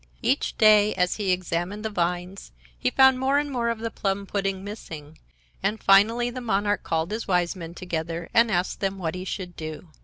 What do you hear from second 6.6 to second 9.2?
called his Wise Men together and asked them what